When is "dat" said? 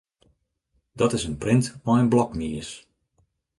0.91-1.13